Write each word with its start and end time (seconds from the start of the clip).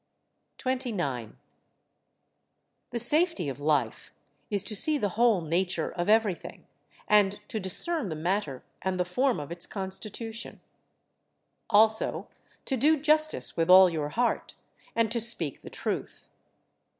29. 0.57 1.37
The 2.89 2.97
safety 2.99 3.49
of 3.49 3.59
life 3.59 4.11
is 4.49 4.63
to 4.63 4.75
see 4.75 4.97
the 4.97 5.09
whole 5.09 5.41
nature 5.41 5.91
of 5.91 6.09
everything, 6.09 6.65
and 7.07 7.39
to 7.47 7.59
discern 7.59 8.09
the 8.09 8.15
matter 8.15 8.63
and 8.81 8.99
the 8.99 9.05
form 9.05 9.39
of 9.39 9.51
its 9.51 9.67
constitution; 9.67 10.59
also 11.69 12.29
to 12.65 12.75
do 12.75 12.99
justice 12.99 13.55
with 13.55 13.69
all 13.69 13.91
your 13.91 14.09
heart, 14.09 14.55
and 14.95 15.11
to 15.11 15.21
speak 15.21 15.61
the 15.61 15.69
truth. 15.69 16.27